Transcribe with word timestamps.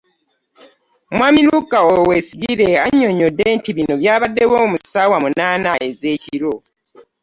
Mwami 1.15 1.39
Luke 1.47 1.77
Owoyesigyire, 1.83 2.67
annyonnyodde 2.85 3.43
nti 3.57 3.71
bino 3.77 3.93
byabaddewo 4.01 4.57
mu 4.71 4.77
ssaawa 4.81 5.17
munaana 5.23 5.71
ez'ekiro 5.87 6.53